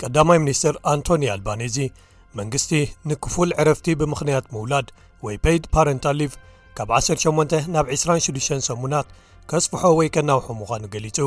ቀዳማይ 0.00 0.38
ሚኒስትር 0.42 0.74
ኣንቶኒ 0.92 1.22
ኣልባኒእዚ 1.32 1.78
መንግስቲ 2.38 2.72
ንክፉል 3.08 3.50
ዕረፍቲ 3.58 3.86
ብምኽንያት 4.00 4.46
ምውላድ 4.54 4.86
ወይ 5.24 5.36
ፔይድ 5.44 5.64
ፓረንታሊቭ 5.76 6.32
ካብ 6.78 6.90
18 6.98 7.54
ናብ 7.76 7.86
26 8.00 8.52
ሰሙናት 8.70 9.06
ከጽፍሖ 9.52 9.82
ወይ 10.00 10.10
ከናውሑ 10.16 10.46
ምዃኑ 10.60 10.82
ገሊጹ 10.96 11.18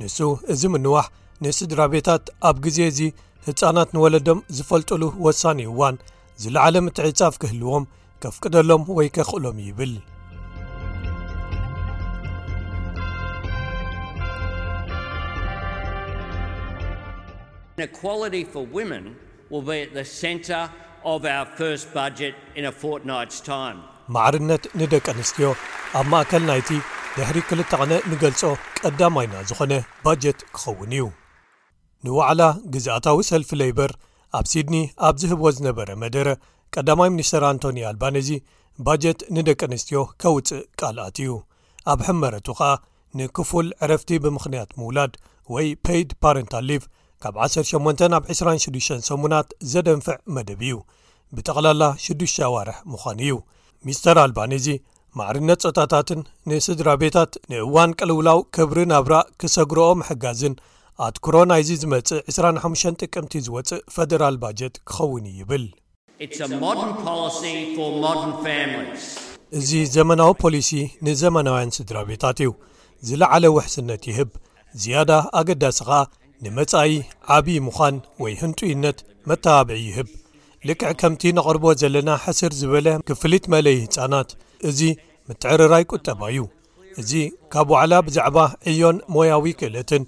ንሱ 0.00 0.18
እዚ 0.52 0.62
ምንዋሕ 0.72 1.04
ንስድራ 1.44 1.80
ቤታት 1.94 2.24
ኣብ 2.48 2.56
ግዜ 2.64 2.78
እዙ 2.90 3.00
ሕፃናት 3.46 3.88
ንወለዶም 3.94 4.38
ዝፈልጡሉ 4.56 5.02
ወሳኒ 5.24 5.58
እዋን 5.70 5.96
ዝለዓለምትዕጻፍ 6.42 7.34
ክህልዎም 7.42 7.84
ከፍቅደሎም 8.24 8.84
ወይ 8.98 9.08
ከኽእሎም 9.16 9.58
ይብል 9.68 9.94
ማዕርነት 24.16 24.64
ንደቂ 24.80 25.06
ኣንስትዮ 25.14 25.48
ኣብ 26.00 26.04
ማእከል 26.14 26.42
ናይቲ 26.50 26.68
ድሕሪ 27.18 27.38
ክልተቕነ 27.50 27.92
ንገልጾ 28.10 28.42
ቀዳማይና 28.82 29.34
ዝኾነ 29.50 29.72
ባጀት 30.06 30.40
ክኸውን 30.56 30.92
እዩ 30.98 31.04
ንዋዕላ 32.04 32.42
ግዛኣታዊ 32.72 33.18
ሰልፊ 33.30 33.50
ለይበር 33.60 33.92
ኣብ 34.38 34.46
ሲድኒ 34.52 34.76
ኣብ 35.06 35.14
ዝህቦ 35.22 35.42
ዝነበረ 35.56 35.88
መደረ 36.02 36.28
ቀዳማይ 36.74 37.10
ሚኒስተር 37.14 37.42
ኣንቶኒ 37.50 37.78
ኣልባነዚ 37.90 38.30
ባጀት 38.86 39.20
ንደቂ 39.36 39.60
ኣንስትዮ 39.68 39.98
ከውፅእ 40.22 40.64
ቃልኣት 40.80 41.16
እዩ 41.22 41.30
ኣብ 41.92 42.00
ሕመረቱ 42.06 42.46
ኸኣ 42.58 42.70
ንክፉል 43.18 43.66
ዕረፍቲ 43.84 44.10
ብምኽንያት 44.24 44.70
ምውላድ 44.78 45.12
ወይ 45.54 45.66
ፔይድ 45.84 46.10
ፓረንታ 46.22 46.54
ሊቭ 46.68 46.82
ካብ 47.24 47.34
18 47.46 48.14
ኣብ 48.18 48.24
26 48.34 48.94
ሰሙናት 49.10 49.48
ዘደንፍዕ 49.72 50.18
መደብ 50.36 50.60
እዩ 50.66 50.74
ብጠቕላላ 51.36 51.82
6ዱ 52.06 52.20
ኣዋርሕ 52.48 52.78
ምዃኑ 52.92 53.18
እዩ 53.28 53.34
ሚስተር 53.86 54.16
ኣልባኒዚ 54.24 54.66
ማዕርነት 55.18 55.60
ፀጣታትን 55.66 56.20
ንስድራ 56.50 56.88
ቤታት 57.02 57.32
ንእዋን 57.50 57.90
ቀልውላው 57.98 58.38
ክብሪ 58.56 58.78
ናብራእ 58.92 59.26
ክሰግረኦ 59.40 59.90
ምሕጋዝን 60.00 60.54
ኣትክሮ 61.04 61.36
ናይዚ 61.48 61.70
ዝመፅእ 61.80 62.20
25 62.34 62.92
ጥቅምቲ 63.04 63.32
ዝወፅእ 63.46 63.80
ፈደራል 63.94 64.36
ባጀት 64.42 64.74
ክኸውን 64.88 65.24
ይብል 65.38 65.64
እዚ 69.58 69.70
ዘመናዊ 69.96 70.30
ፖሊሲ 70.42 70.70
ንዘመናውያን 71.08 71.74
ስድራ 71.78 71.96
ቤታት 72.10 72.38
እዩ 72.44 72.50
ዝለዓለ 73.08 73.44
ውሕስነት 73.56 74.02
ይህብ 74.10 74.30
ዝያዳ 74.82 75.12
ኣገዳሲ 75.42 75.78
ኸኣ 75.88 76.00
ንመፃኢ 76.44 76.90
ዓብዪ 77.38 77.58
ምዃን 77.66 77.96
ወይ 78.22 78.34
ህንጡይነት 78.42 78.98
መተባብዒ 79.28 79.78
ይህብ 79.90 80.08
ልክዕ 80.70 80.90
ከምቲ 81.02 81.22
ነቕርቦ 81.38 81.64
ዘለና 81.82 82.10
ሕስር 82.26 82.52
ዝበለ 82.62 82.88
ክፍሊት 83.10 83.44
መለይ 83.54 83.78
ህፃናት 83.84 84.30
እዚ 84.70 84.80
ምትዕርራይ 85.28 85.84
ቁጠባ 85.92 86.20
እዩ 86.32 86.42
እዚ 87.00 87.12
ካብ 87.52 87.70
ዋዕላ 87.74 87.94
ብዛዕባ 88.08 88.38
ዕዮን 88.70 88.98
ሞያዊ 89.14 89.46
ክእለትን 89.60 90.02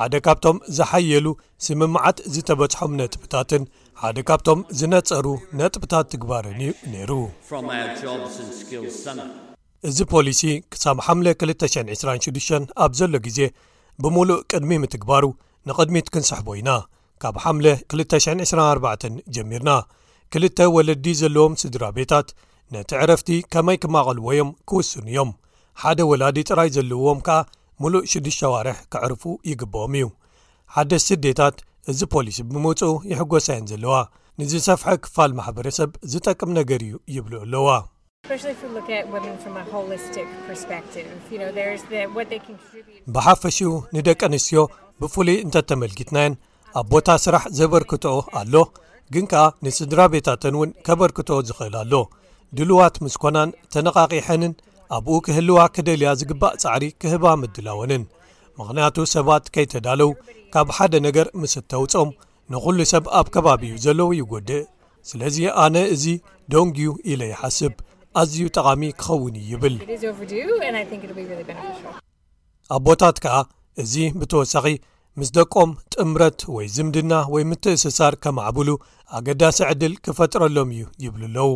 ሓደ 0.00 0.16
ካብቶም 0.24 0.56
ዝሓየሉ 0.76 1.26
ስምምዓት 1.66 2.18
ዝተበጽሖም 2.34 2.92
ነጥብታትን 2.98 3.62
ሓደ 4.02 4.18
ካብቶም 4.28 4.60
ዝነጸሩ 4.78 5.26
ነጥብታት 5.58 6.06
ትግባርን 6.12 6.58
እዩ 6.66 6.70
ነይሩ 6.92 7.12
እዚ 9.88 9.98
ፖሊሲ 10.12 10.42
ክሳብ 10.72 10.98
ሓ 11.06 11.16
226 11.24 12.54
ኣብ 12.84 12.92
ዘሎ 13.00 13.12
ግዜ 13.26 13.40
ብምሉእ 14.04 14.38
ቅድሚ 14.50 14.72
ምትግባሩ 14.84 15.24
ንቕድሚት 15.68 16.06
ክንሰሕቦ 16.14 16.48
ኢና 16.60 16.70
ካብ 17.24 17.36
ሓ 17.44 17.54
224 17.66 19.10
ጀሚርና 19.36 19.70
ክልተ 20.34 20.58
ወለዲ 20.76 21.06
ዘለዎም 21.22 21.52
ስድራ 21.64 21.84
ቤታት 21.98 22.28
ነቲ 22.74 22.90
ዕረፍቲ 23.02 23.30
ከመይ 23.52 23.78
ክማቐልዎዮም 23.82 24.50
ክውስኑ 24.68 25.06
እዮም 25.12 25.30
ሓደ 25.82 25.98
ወላዲ 26.12 26.38
ጥራይ 26.50 26.70
ዘለዎም 26.78 27.20
ከኣ 27.26 27.38
ሙሉእ 27.82 28.06
ሽዱሽ 28.10 28.36
ኣዋርሕ 28.48 28.78
ክዕርፉ 28.92 29.22
ይግብኦም 29.50 29.92
እዩ 29.98 30.06
ሓደ 30.74 30.90
ስደታት 31.06 31.56
እዚ 31.90 32.00
ፖሊስ 32.12 32.38
ብምውፁኡ 32.52 32.92
ይሕጎሳይን 33.10 33.68
ዘለዋ 33.70 33.94
ንዝሰፍሐ 34.40 34.88
ክፋል 35.04 35.30
ማሕበረሰብ 35.38 35.90
ዝጠቅም 36.12 36.50
ነገር 36.58 36.80
እዩ 36.86 36.94
ይብሉ 37.16 37.32
ኣለዋ 37.44 37.68
ብሓፈሽኡ 43.14 43.70
ንደቂ 43.96 44.20
ኣንስትዮ 44.30 44.62
ብፍሉይ 45.02 45.38
እንተተመልጊትናየን 45.46 46.34
ኣብ 46.78 46.86
ቦታ 46.92 47.08
ስራሕ 47.24 47.44
ዘበርክቶኦ 47.58 48.18
ኣሎ 48.40 48.54
ግን 49.14 49.24
ከኣ 49.32 49.44
ንስድራ 49.66 50.00
ቤታተን 50.14 50.56
እውን 50.58 50.70
ከበርክቶኦ 50.86 51.38
ዝኽእል 51.50 51.76
ኣሎ 51.82 51.94
ድልዋት 52.58 52.94
ምስኮናን 53.04 53.50
ተነቃቂሐንን 53.74 54.52
ኣብኡ 54.96 55.14
ክህልዋ 55.24 55.56
ክደልያ 55.76 56.10
ዝግባእ 56.20 56.54
ፃዕሪ 56.62 56.84
ክህባ 57.00 57.24
ምድላወንን 57.40 58.02
ምክንያቱ 58.58 58.96
ሰባት 59.14 59.44
ከይተዳለው 59.54 60.10
ካብ 60.52 60.68
ሓደ 60.76 60.92
ነገር 61.06 61.26
ምስ 61.40 61.54
እተውፆም 61.60 62.10
ንኹሉ 62.52 62.78
ሰብ 62.92 63.04
ኣብ 63.18 63.26
ከባቢ 63.34 63.60
እዩ 63.68 63.74
ዘለዉ 63.84 64.08
ይጎድእ 64.20 64.64
ስለዚ 65.10 65.36
ኣነ 65.64 65.76
እዚ 65.94 66.04
ደንግዩ 66.52 66.88
ኢለ 67.10 67.22
ይሓስብ 67.32 67.74
ኣዝዩ 68.20 68.44
ጠቓሚ 68.56 68.82
ክኸውን 69.00 69.34
ዩ 69.48 69.50
ይብል 69.52 69.76
ኣብ 72.76 72.80
ቦታት 72.88 73.16
ከዓ 73.24 73.36
እዚ 73.82 73.94
ብተወሳኺ 74.20 74.66
ምስ 75.20 75.30
ደቆም 75.36 75.70
ጥምረት 75.94 76.40
ወይ 76.56 76.66
ዝምድና 76.74 77.12
ወይ 77.34 77.44
ምትእስሳር 77.50 78.14
ከማዕብሉ 78.24 78.68
ኣገዳሲ 79.18 79.58
ዕድል 79.70 79.94
ክፈጥረሎም 80.06 80.70
እዩ 80.76 80.82
ይብሉ 81.04 81.22
ኣለው 81.30 81.50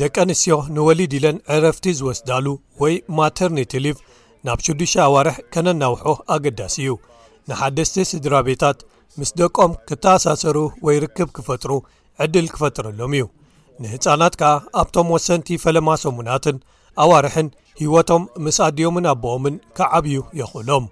ደቂ 0.00 0.14
ኣንስትዮ 0.24 0.54
ንወሊድ 0.74 1.12
ኢለን 1.18 1.36
ዕረፍቲ 1.54 1.84
ዝወስዳሉ 1.98 2.46
ወይ 2.82 2.94
ማተርኒቲሊቭ 3.18 3.96
ናብ 4.46 4.58
ሽዱሽ 4.66 4.92
ኣዋርሕ 5.06 5.36
ከነናውሑ 5.54 6.04
ኣገዳሲ 6.34 6.76
እዩ 6.84 6.92
ንሓደስቲ 7.50 7.96
ስድራ 8.10 8.34
ቤታት 8.48 8.78
ምስ 9.20 9.32
ደቆም 9.40 9.72
ክተኣሳሰሩ 9.90 10.56
ወይ 10.88 10.98
ርክብ 11.04 11.28
ክፈጥሩ 11.38 11.72
ዕድል 12.24 12.46
ክፈጥረሎም 12.54 13.14
እዩ 13.18 13.26
ንህፃናት 13.82 14.36
ከኣ 14.42 14.52
ኣብቶም 14.82 15.10
ወሰንቲ 15.16 15.48
ፈለማ 15.64 15.88
ሰሙናትን 16.04 16.56
ኣዋርሕን 17.06 17.48
ህይወቶም 17.82 18.22
ምስ 18.46 18.58
ኣድዮምን 18.68 19.08
ኣቦኦምን 19.14 19.56
ከዓብዩ 19.78 20.20
የኽእሎም 20.42 20.86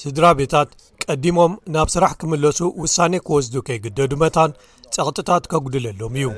ስድራ 0.00 0.26
ቤታት 0.40 0.68
ቀዲሞም 1.04 1.52
ናብ 1.74 1.88
ስራሕ 1.94 2.12
ክምለሱ 2.20 2.58
ውሳኔ 2.82 3.12
ክወስዱ 3.26 3.54
ከይግደዱ 3.68 4.12
መታን 4.22 4.50
ጸቕጥታት 4.94 5.44
ኬጕድለሎም 5.52 6.14
እዩ 6.20 6.28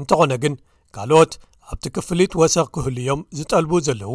እንተኾነ 0.00 0.32
ግን 0.42 0.54
ካልኦት 0.96 1.32
ኣብቲ 1.72 1.84
ክፍሊት 1.96 2.32
ወሰኽ 2.40 2.68
ክህሉ 2.74 2.96
እዮም 3.02 3.20
ዝጠልቡ 3.38 3.72
ዘለዉ 3.88 4.14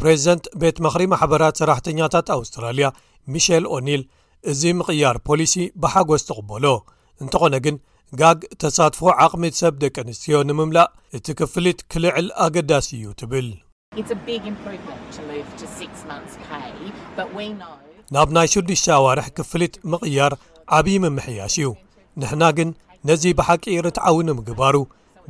ፕሬዚደንት 0.00 0.44
ቤት 0.62 0.76
ምክሪ 0.86 1.02
ማሕበራት 1.12 1.58
ሰራሕተኛታት 1.60 2.26
ኣውስትራልያ 2.36 2.88
ሚሸል 3.34 3.64
ኦኒል 3.76 4.02
እዚ 4.50 4.62
ምቕያር 4.80 5.16
ፖሊሲ 5.28 5.54
ብሓጐስ 5.84 6.24
ትቕበሎ 6.28 6.64
እንተኾነ 7.22 7.54
ግን 7.66 7.78
ጋግ 8.20 8.38
ተሳትፎ 8.62 9.00
ዓቕሚ 9.24 9.46
ሰብ 9.60 9.74
ደቂ 9.84 9.96
ኣንስትዮ 10.06 10.38
ንምምላእ 10.48 10.92
እቲ 11.18 11.26
ክፍልት 11.40 11.80
ክልዕል 11.94 12.28
ኣገዳሲ 12.46 12.88
እዩ 12.98 13.10
ትብል 13.22 13.48
ናብ 18.14 18.28
ናይ 18.36 18.48
ሽዱሽቲ 18.52 18.84
ኣዋርሕ 18.96 19.26
ክፍልት 19.36 19.74
ምቕያር 19.92 20.32
ዓብዪ 20.76 20.94
ምምሕያሽ 21.04 21.54
እዩ 21.60 21.68
ንሕና 22.20 22.42
ግን 22.56 22.70
ነዚ 23.08 23.22
ብሓቂ 23.38 23.64
ርትዓዊ 23.86 24.16
ንምግባሩ 24.28 24.76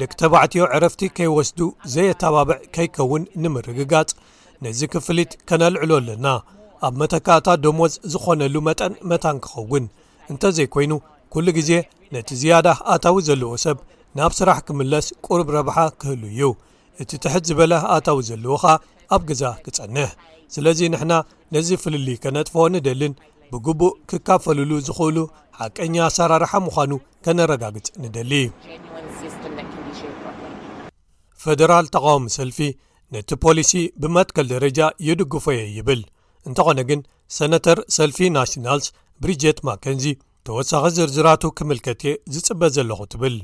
ደቂ 0.02 0.10
ተባዕትዮ 0.22 0.62
ዕረፍቲ 0.76 1.00
ከይወስዱ 1.16 1.60
ዘየተባብዕ 1.94 2.58
ከይከውን 2.76 3.22
ንምርግጋጽ 3.43 4.10
ነዚ 4.66 4.81
ክፍልት 4.94 5.32
ከነልዕሎ 5.50 5.90
ኣለና 6.00 6.26
ኣብ 6.88 6.94
መተካእታት 7.02 7.61
ደሞዝ 7.66 7.94
ዝኾነሉ 8.14 8.54
መጠን 8.70 8.94
መታን 9.12 9.38
ክኸውን 9.44 9.87
እንተዘይኮይኑ 10.32 10.93
ኵሉ 11.37 11.46
ግዜ 11.61 11.70
ነቲ 12.16 12.28
ዝያዳ 12.43 12.66
ኣታዊ 12.96 13.16
ዘለዎ 13.28 13.52
ሰብ 13.66 13.78
ናብ 14.20 14.34
ስራሕ 14.40 14.58
ክምለስ 14.69 15.06
ቁርብ 15.28 15.49
ረብሓ 15.58 15.78
ክህሉ 16.00 16.22
እዩ 16.34 16.43
እቲ 17.03 17.11
ትሕት 17.25 17.45
ዝበለ 17.49 17.73
ኣታዊ 17.97 18.19
ዘለዉ 18.29 18.55
ኸ 18.62 18.75
ኣብ 19.15 19.23
ገዛ 19.29 19.43
ክጸንሕ 19.65 20.11
ስለዚ 20.55 20.79
ንሕና 20.93 21.12
ነዚ 21.55 21.69
ፍልሊ 21.83 22.09
ከነጥፎዎ 22.23 22.65
ንደልን 22.75 23.15
ብግቡእ 23.50 23.95
ክካፈልሉ 24.11 24.71
ዝኽእሉ 24.87 25.19
ሓቀኛ 25.59 25.95
ኣሰራርሓ 26.09 26.53
ምዃኑ 26.67 26.93
ከነረጋግጽ 27.25 27.89
ንደሊ 28.03 28.33
ፈደራል 31.43 31.87
ተቃዋሚ 31.95 32.25
ሰልፊ 32.37 32.59
ነቲ 33.15 33.31
ፖሊሲ 33.45 33.71
ብመትከል 34.03 34.47
ደረጃ 34.55 34.81
ይድግፎ 35.06 35.45
እየ 35.55 35.61
ይብል 35.77 36.00
እንተኾነ 36.49 36.79
ግን 36.89 37.00
ሰነተር 37.39 37.79
ሰልፊ 37.99 38.19
ናሽናልስ 38.37 38.89
ብሪጀት 39.23 39.61
ማከንዚ 39.69 40.06
ተወሳኺ 40.49 40.85
ዝርዝራቱ 40.97 41.45
ክምልከት 41.61 42.03
ዝጽበ 42.35 42.62
ዘለኹ 42.77 43.00
ትብል 43.12 43.37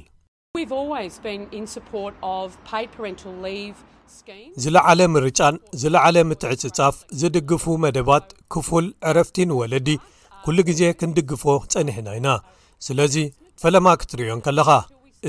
ዝለዓለ 4.63 5.01
ምርጫን 5.15 5.55
ዝለዓለ 5.81 6.17
ምትዕፅጻፍ 6.29 6.97
ዝድግፉ 7.21 7.65
መደባት 7.85 8.27
ክፉል 8.53 8.87
ዕረፍቲ 9.09 9.37
ን 9.51 9.57
ወለዲ 9.61 9.89
ኵሉ 10.45 10.59
ግዜ 10.69 10.81
ክንድግፎ 11.01 11.43
ጸኒሕና 11.73 12.09
ኢና 12.19 12.29
ስለዚ 12.87 13.15
ፈለማ 13.63 13.87
ክትርእዮን 14.01 14.41
ከለኻ 14.47 14.69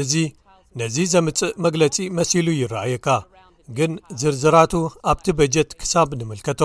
እዚ 0.02 0.14
ነዚ 0.80 0.96
ዘምፅእ 1.14 1.52
መግለጺ 1.66 1.96
መሲሉ 2.20 2.48
ይረኣየካ 2.62 3.08
ግን 3.78 3.92
ዝርዝራቱ 4.22 4.74
ኣብቲ 5.12 5.28
በጀት 5.40 5.70
ክሳብ 5.82 6.10
ንምልከቶ 6.20 6.62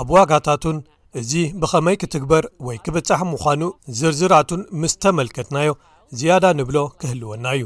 ኣብ 0.00 0.08
ዋጋታቱን 0.16 0.78
እዚ 1.20 1.30
ብኸመይ 1.60 1.96
ክትግበር 2.02 2.44
ወይ 2.66 2.76
ክብጻሕ 2.84 3.20
ምዃኑ 3.32 3.62
ዝርዝራቱን 4.00 4.62
ምስ 4.82 4.92
ተመልከትናዮ 5.04 5.70
ዝያዳ 6.18 6.44
ንብሎ 6.58 6.76
ክህልወና 7.00 7.44
እዩ 7.56 7.64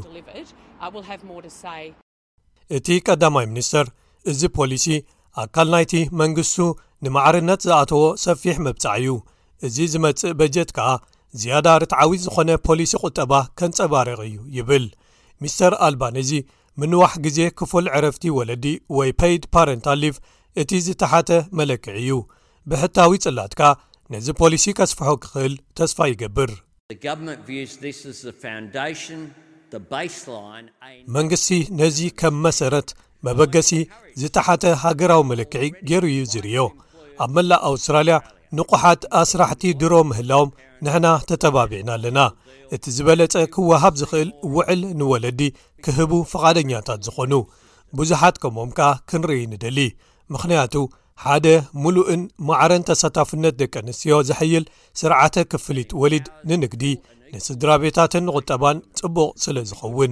እቲ 2.77 2.87
ቀዳማይ 3.07 3.45
ሚኒስተር 3.51 3.85
እዚ 4.31 4.41
ፖሊሲ 4.57 4.85
ኣካል 5.43 5.67
ናይቲ 5.73 5.93
መንግስቱ 6.21 6.57
ንማዕርነት 7.05 7.61
ዝኣተዎ 7.67 8.03
ሰፊሕ 8.25 8.55
መብጻዕ 8.67 8.93
እዩ 9.01 9.09
እዚ 9.67 9.77
ዝመጽእ 9.93 10.35
በጀት 10.39 10.69
ከኣ 10.77 10.89
ዝያዳ 11.41 11.67
ርትዓዊት 11.83 12.21
ዝኾነ 12.25 12.49
ፖሊሲ 12.67 12.91
ቝጠባ 13.03 13.33
ከንፀባረቕ 13.61 14.19
እዩ 14.27 14.37
ይብል 14.57 14.85
ሚስተር 15.43 15.73
ኣልባንእዚ 15.87 16.31
ምንዋሕ 16.81 17.11
ግዜ 17.25 17.39
ክፉል 17.59 17.85
ዕረፍቲ 17.97 18.23
ወለዲ 18.37 18.65
ወይ 18.97 19.11
ፔይድ 19.21 19.43
ፓረንታኣሊቭ 19.55 20.15
እቲ 20.63 20.71
ዝተሓተ 20.87 21.29
መለክዕ 21.59 21.95
እዩ 22.03 22.11
ብሕታዊ 22.71 23.11
ጽላት 23.25 23.55
ካ 23.61 23.73
ነዚ 24.13 24.27
ፖሊሲ 24.43 24.65
ከስፍሖ 24.79 25.07
ክኽእል 25.25 25.55
ተስፋ 25.79 25.97
ይገብር 26.13 26.51
መንግስቲ 31.15 31.47
ነዚ 31.77 31.99
ከም 32.19 32.35
መሰረት 32.45 32.89
መበገሲ 33.25 33.71
ዝተሓተ 34.21 34.63
ሃገራዊ 34.83 35.21
መልክዒ 35.29 35.63
ገይሩ 35.89 36.03
እዩ 36.15 36.19
ዝርዮ 36.33 36.57
ኣብ 37.25 37.31
መላእ 37.37 37.61
ኣውስትራልያ 37.69 38.17
ንቑሓት 38.57 39.01
ኣስራሕቲ 39.21 39.63
ድሮ 39.83 39.93
ምህላዎም 40.09 40.51
ንሕና 40.87 41.07
ተተባቢዕና 41.31 41.89
ኣለና 41.97 42.19
እቲ 42.77 42.83
ዝበለፀ 42.97 43.33
ክወሃብ 43.55 43.95
ዝኽእል 44.01 44.29
ውዕል 44.57 44.83
ንወለዲ 44.99 45.41
ክህቡ 45.87 46.11
ፍቓደኛታት 46.33 47.01
ዝኾኑ 47.07 47.33
ብዙሓት 47.99 48.37
ከምዎም 48.43 48.73
ከኣ 48.79 48.91
ክንርኢ 49.11 49.41
ንድሊ 49.53 49.79
ምኽንያቱ 50.35 50.75
ሓደ 51.23 51.47
ሙሉእን 51.83 52.23
ማዕረን 52.47 52.83
ተሳታፍነት 52.87 53.53
ደቂ 53.61 53.73
ኣንስትዮ 53.81 54.15
ዘሕይል 54.29 54.63
ስርዓተ 54.99 55.35
ክፍሊት 55.51 55.91
ወሊድ 56.01 56.25
ንንግዲ 56.49 56.83
ንስድራ 57.35 57.69
ቤታትን 57.83 58.25
ንቝጠባን 58.29 58.77
ጽቡቕ 58.99 59.29
ስለ 59.45 59.57
ዝኸውን 59.69 60.11